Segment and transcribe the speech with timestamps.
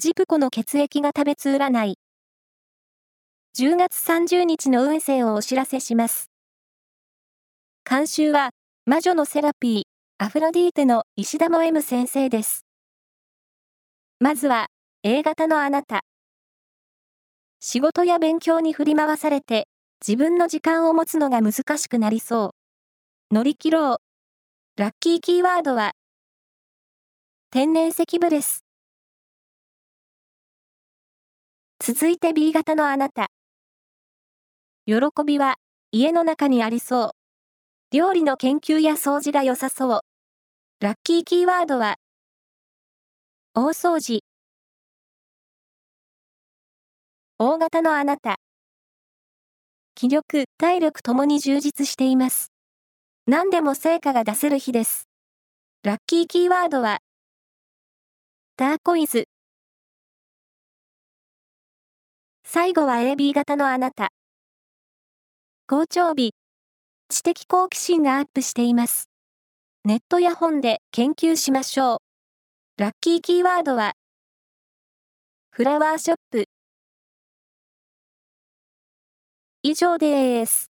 [0.00, 1.98] ジプコの血液が食べつ占い。
[3.58, 6.30] 10月30日の運勢をお知らせします。
[7.84, 8.50] 監修は、
[8.86, 9.82] 魔女のセラピー、
[10.24, 12.64] アフロディーテの石田も M 先生です。
[14.20, 14.68] まずは、
[15.02, 16.02] A 型のあなた。
[17.58, 19.66] 仕事や勉強に振り回されて、
[20.00, 22.54] 自分の時間を持つのが難しくなりそ
[23.32, 23.34] う。
[23.34, 23.96] 乗り切ろう。
[24.80, 25.90] ラッキーキーワードは、
[27.50, 28.67] 天然石部です。
[31.90, 33.30] 続いて B 型のあなた。
[34.84, 35.54] 喜びは
[35.90, 37.10] 家の中にありそう。
[37.96, 40.00] 料理の研究や掃除が良さそう。
[40.80, 41.96] ラッキーキーワードは、
[43.54, 44.20] 大掃除。
[47.38, 48.36] 大型のあなた。
[49.94, 52.52] 気力、体力ともに充実しています。
[53.26, 55.08] 何でも成果が出せる日です。
[55.84, 56.98] ラッキーキーワードは、
[58.58, 59.24] ターコイズ。
[62.50, 64.08] 最後は AB 型のあなた。
[65.66, 66.34] 好調日。
[67.10, 69.10] 知的好奇心がアップしています。
[69.84, 72.80] ネットや本で研究しましょう。
[72.80, 73.92] ラッキーキーワードは、
[75.50, 76.46] フラワーショップ。
[79.62, 80.77] 以上です。